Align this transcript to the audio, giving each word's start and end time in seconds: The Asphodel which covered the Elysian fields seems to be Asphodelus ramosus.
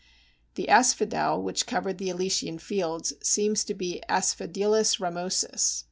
The 0.55 0.67
Asphodel 0.67 1.43
which 1.43 1.67
covered 1.67 1.99
the 1.99 2.09
Elysian 2.09 2.57
fields 2.57 3.13
seems 3.21 3.63
to 3.65 3.75
be 3.75 4.01
Asphodelus 4.09 4.99
ramosus. 4.99 5.79